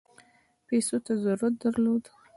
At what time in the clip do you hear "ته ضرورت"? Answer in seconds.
1.05-1.53